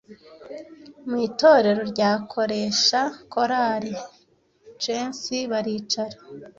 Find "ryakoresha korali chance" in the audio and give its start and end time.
1.91-5.35